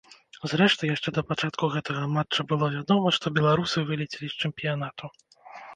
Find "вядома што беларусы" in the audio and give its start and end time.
2.79-3.87